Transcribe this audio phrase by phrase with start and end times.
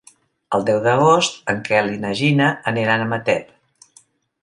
[0.57, 3.57] El deu d'agost en Quel i na Gina aniran a Matet.